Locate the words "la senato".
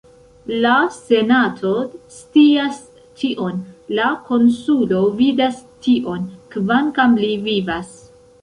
0.61-1.73